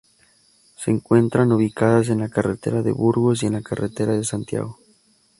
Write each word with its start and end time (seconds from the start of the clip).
Se 0.77 0.89
encuentran 0.89 1.51
ubicadas 1.51 2.09
en 2.09 2.21
la 2.21 2.29
Carretera 2.29 2.81
de 2.81 2.91
Burgos 2.91 3.43
y 3.43 3.45
en 3.45 3.53
la 3.53 3.61
Carretera 3.61 4.13
de 4.13 4.23
Santiago. 4.23 4.79